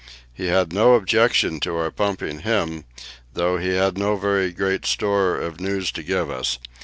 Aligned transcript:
He 0.33 0.47
had 0.47 0.73
no 0.73 0.95
objection 0.95 1.59
to 1.59 1.75
our 1.75 1.91
pumping 1.91 2.39
him, 2.39 2.85
though 3.35 3.57
he 3.59 3.75
had 3.75 3.99
no 3.99 4.15
very 4.15 4.51
great 4.51 4.83
store 4.87 5.35
of 5.37 5.59
news 5.61 5.91
to 5.91 6.01
give 6.01 6.27
us. 6.31 6.57